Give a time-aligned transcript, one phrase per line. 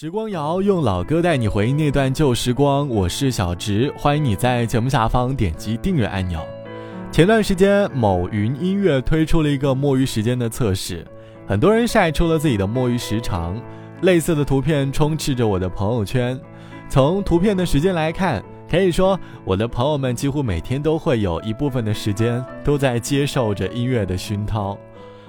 [0.00, 6.40] 时光谣用老歌带你回忆那段旧时光，我是小植，欢迎你在节目下方点击订阅按钮。
[7.12, 11.06] 前段时间，某云音乐推出了一个摸鱼时间的测试，
[11.46, 13.60] 很多人晒出了自己的摸鱼时长，
[14.00, 16.40] 类似的图片充斥着我的朋友圈。
[16.88, 24.78] 从图片的时间来看，可以说我的朋友们几乎每天都会有一部分的时间都在接受着音乐的熏陶。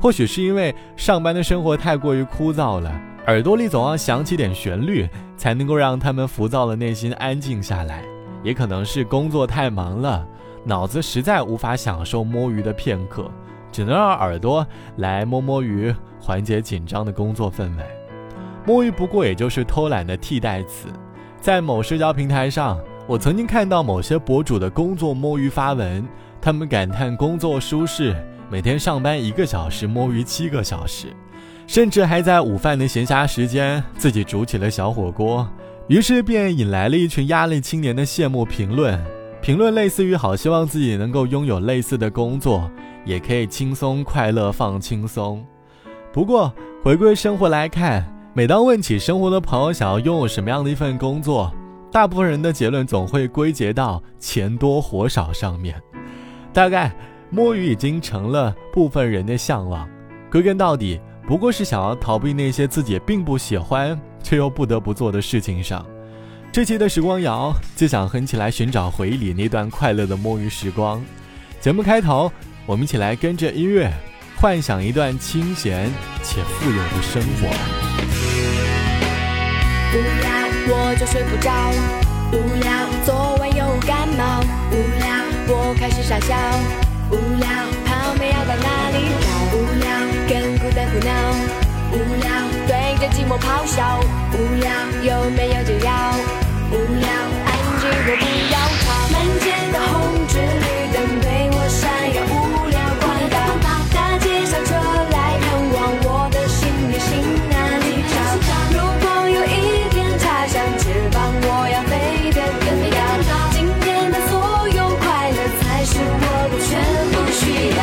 [0.00, 2.90] 或许是因为上班的生活太过于枯燥了。
[3.26, 8.04] 耳朵里总要响起点旋律，才能够让他们浮躁的内心安静下来。
[8.42, 10.26] 也可能是工作太忙了，
[10.62, 13.30] 脑子实在无法享受摸鱼的片刻，
[13.72, 17.84] 只能让耳朵来摸摸鱼，缓解紧张的工作氛围。
[18.66, 20.88] 摸鱼不过也就是偷懒的替代词。
[21.40, 26.06] 在某社交平台上，我曾经看到某些博主的工作摸鱼发文，
[26.42, 28.14] 他们感叹工作舒适，
[28.50, 31.06] 每天上班一个小时，摸鱼七个小时。
[31.66, 35.48] 甚至还在午饭的闲暇时间自己煮起了小火锅，
[35.88, 39.02] 于是便引来了一群压力青年的羡慕评论。
[39.40, 42.70] 评论类似于好希望自己能够拥有类似的工作，
[43.04, 45.44] 也可以轻松快乐放轻松。
[46.12, 48.04] 不过回归生活来看，
[48.34, 51.52] 每当问起生活的朋友想要拥有什么样的一份工作，
[51.90, 55.80] 大部分人的结论总会归结到钱多活少上面。
[56.52, 56.94] 大概
[57.30, 59.88] 摸鱼已经成了部分人的向往。
[60.30, 61.00] 归根到底。
[61.26, 65.84] 不过是想要逃避那些自己并不喜欢却又不得不做的事情上。
[66.52, 71.02] 这期的时光谣就想哼起来寻找回忆里那段快乐的摸鱼时光。
[71.60, 72.30] 节目开头，
[72.66, 73.90] 我们一起来跟着音乐，
[74.36, 75.90] 幻想一段清闲
[76.22, 77.48] 且富有的生活。
[79.94, 80.30] 无聊
[80.68, 81.50] 我就睡不着，
[82.32, 82.70] 无聊
[83.04, 85.08] 昨晚又感冒，无聊
[85.48, 86.36] 我开始傻笑，
[87.10, 87.48] 无聊
[87.86, 89.56] 泡面要到哪里找？
[89.56, 90.03] 无聊。
[90.34, 91.12] 跟孤单胡闹，
[91.92, 92.26] 无聊；
[92.66, 94.00] 对着寂寞咆哮，
[94.32, 94.66] 无聊；
[95.00, 95.94] 有没有解药？
[96.72, 97.06] 无聊，
[97.46, 98.84] 安静我不要吵。
[99.14, 102.34] 门前的红纸绿灯对我闪耀，无
[102.66, 103.38] 聊关掉。
[103.94, 107.14] 大街小车来看望我的心里心
[107.48, 108.12] 哪里找？
[108.74, 110.82] 如果有一天插上翅
[111.12, 111.94] 膀，我要飞
[112.34, 112.98] 得更高。
[113.52, 116.74] 今天的所有快乐才是我的全
[117.14, 117.80] 部需要。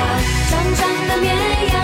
[0.52, 1.31] 长长的绵
[1.72, 1.80] 羊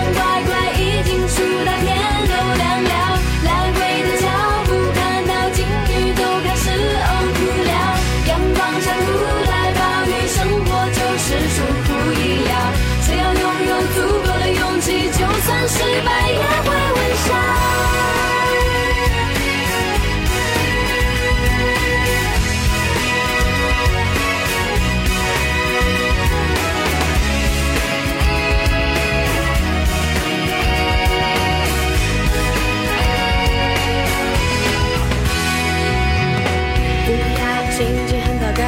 [37.78, 38.64] 心情很糟糕，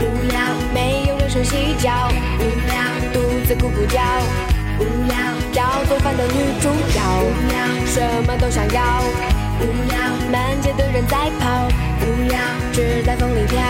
[0.00, 0.40] 无聊。
[0.72, 2.08] 没有人说洗脚，
[2.40, 2.72] 无聊；
[3.12, 4.00] 肚子咕咕叫，
[4.80, 5.14] 无聊；
[5.52, 9.02] 找做饭的女主角，无聊；什么都想要，
[9.60, 9.98] 无聊；
[10.32, 11.68] 满街的人在跑，
[12.06, 12.38] 无聊；
[12.72, 13.60] 只在风里飘，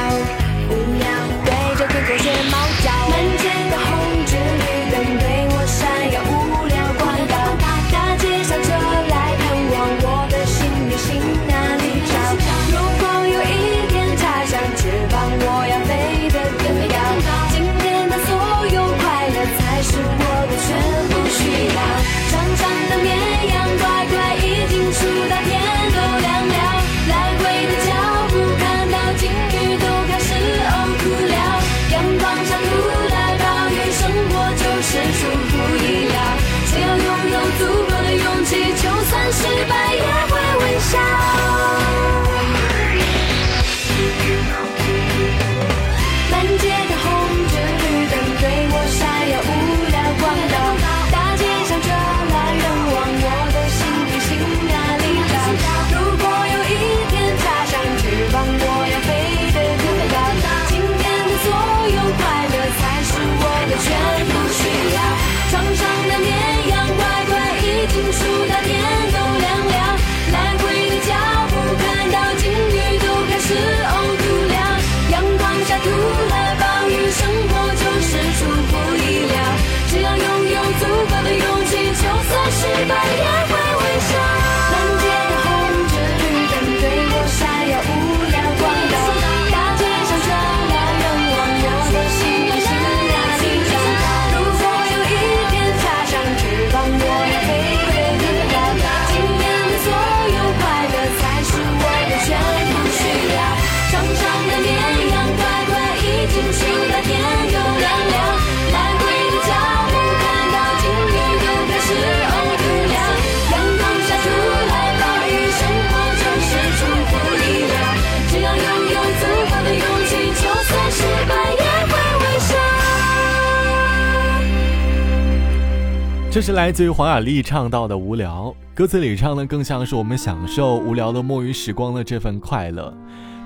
[126.32, 132.90] 这是来自于黄雅莉唱到的无聊，歌词里唱的更像是我们享受无聊的摸鱼时光的这份快乐。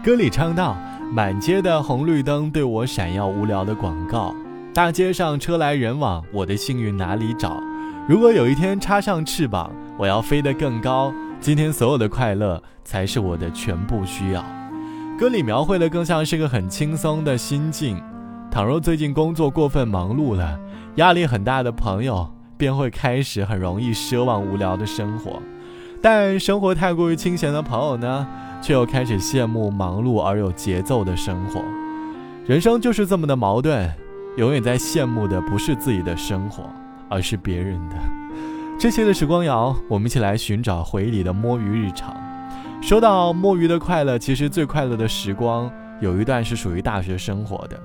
[0.04, 0.76] 歌里唱到：
[1.12, 4.32] 满街的红绿灯对我闪耀无聊的广告，
[4.72, 7.60] 大街上车来人往，我的幸运哪里找？
[8.08, 9.68] 如果有一天插上翅膀，
[9.98, 11.12] 我要飞得更高。
[11.40, 14.44] 今天所有的快乐才是我的全部需要。
[15.18, 18.00] 歌里描绘的更像是个很轻松的心境。
[18.48, 20.56] 倘若最近工作过分忙碌了，
[20.94, 22.30] 压力很大的朋友。
[22.56, 25.40] 便会开始很容易奢望无聊的生活，
[26.00, 28.26] 但生活太过于清闲的朋友呢，
[28.62, 31.62] 却又开始羡慕忙碌而有节奏的生活。
[32.46, 33.90] 人生就是这么的矛盾，
[34.36, 36.64] 永远在羡慕的不是自己的生活，
[37.08, 37.96] 而是别人的。
[38.78, 42.16] 这期的时光谣，我们一起来寻找回忆里的摸鱼日常。
[42.82, 45.70] 说到摸鱼的快乐，其实最快乐的时光，
[46.00, 47.80] 有一段是属于大学生活的，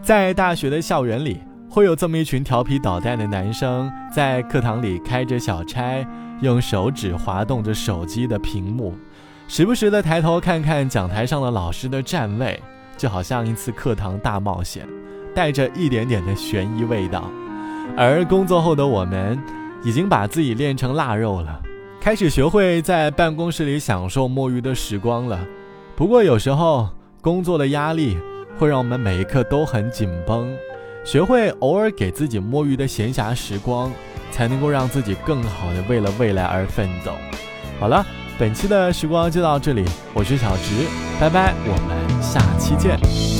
[0.00, 1.40] 在大学的校园里。
[1.74, 6.06] 会有这么一群调皮捣蛋的男生，在课堂里开着小差，
[6.40, 8.94] 用手指滑动着手机的屏幕，
[9.48, 12.62] 时不时的抬头看看讲台上的老师的站位，
[12.96, 14.86] 就好像一次课堂大冒险，
[15.34, 17.28] 带着一点点的悬疑味道。
[17.96, 19.36] 而工作后的我们，
[19.82, 21.60] 已经把自己练成腊肉了，
[22.00, 25.44] 开始学会在办公室里享受摸鱼的时光了。
[25.96, 26.88] 不过有时候，
[27.20, 28.16] 工作的压力
[28.60, 30.48] 会让我们每一刻都很紧绷。
[31.04, 33.92] 学会偶尔给自己摸鱼的闲暇时光，
[34.32, 37.12] 才能够让自己更好的为了未来而奋斗。
[37.78, 38.04] 好了，
[38.38, 39.84] 本期的时光就到这里，
[40.14, 40.86] 我是小植，
[41.20, 43.33] 拜拜，我们下期见。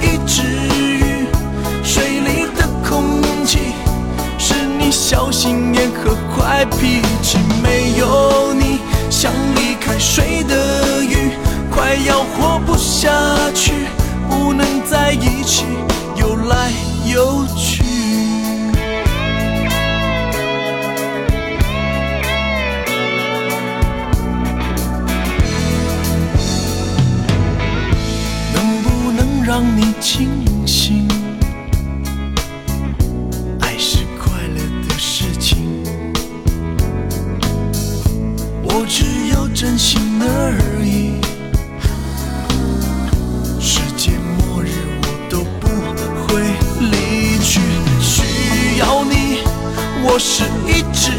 [0.00, 1.26] 一只鱼，
[1.82, 3.74] 水里的空气
[4.38, 7.38] 是你小心眼和坏脾气。
[7.62, 8.78] 没有你，
[9.10, 11.32] 像离开水的鱼，
[11.70, 13.10] 快要活不下
[13.54, 13.86] 去，
[14.28, 15.64] 不能在一起
[16.16, 16.72] 游来
[17.06, 17.77] 游去。
[30.00, 30.28] 清
[30.66, 31.08] 醒，
[33.60, 35.82] 爱是快乐的事情，
[38.62, 40.54] 我只要真心而
[40.84, 41.20] 已。
[43.60, 44.70] 世界末日
[45.02, 45.68] 我都不
[46.26, 46.42] 会
[46.90, 47.60] 离去，
[48.00, 49.42] 需要你，
[50.04, 51.10] 我是一只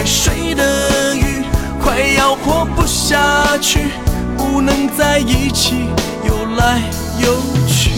[0.00, 1.44] 海水的鱼
[1.78, 3.88] 快要活不下去，
[4.34, 5.90] 不能在一起
[6.24, 6.80] 游来
[7.18, 7.36] 游
[7.68, 7.90] 去。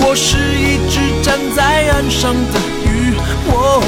[0.00, 3.14] 我是一只站在岸上的鱼，
[3.46, 3.80] 我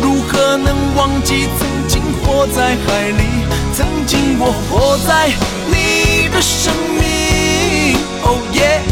[0.00, 3.44] 如何能忘记曾经活在海里？
[3.74, 5.28] 曾经我活在
[5.66, 8.82] 你的生命哦耶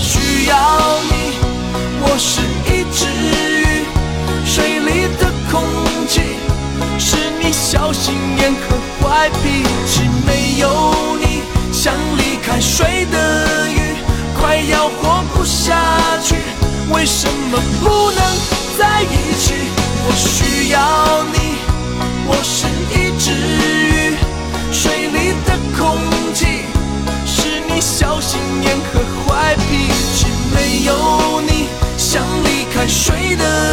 [0.00, 1.38] 需要你。
[2.02, 3.86] 我是一只鱼，
[4.44, 5.62] 水里的空
[6.08, 6.20] 气
[6.98, 10.10] 是你小心眼和坏脾气。
[10.26, 11.42] 没有你，
[11.72, 13.94] 像离开水的鱼，
[14.36, 15.78] 快要活不下
[16.20, 16.34] 去。
[16.90, 18.20] 为什么不能
[18.76, 19.54] 在一起？
[20.08, 21.58] 我需要你，
[22.26, 23.95] 我是一只鱼。
[24.78, 25.96] 水里的空
[26.34, 26.44] 气，
[27.24, 33.65] 是你小心眼和坏脾气，没有你，想离开谁的？